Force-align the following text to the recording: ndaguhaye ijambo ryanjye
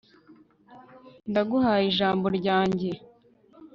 ndaguhaye 1.29 1.83
ijambo 1.91 2.25
ryanjye 2.37 2.89